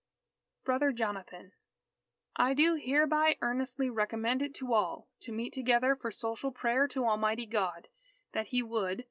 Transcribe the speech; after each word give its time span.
_"BROTHER 0.65 0.93
JONATHAN 0.93 1.51
_I 2.39 2.55
do 2.57 2.73
hereby 2.83 3.37
earnestly 3.39 3.87
recommend 3.87 4.41
it 4.41 4.55
to 4.55 4.73
all... 4.73 5.09
to 5.19 5.31
meet 5.31 5.53
together 5.53 5.95
for 5.95 6.09
social 6.09 6.51
prayer 6.51 6.87
to 6.87 7.05
Almighty 7.05 7.45
God... 7.45 7.87
that 8.31 8.47
He 8.47 8.63
would 8.63 8.99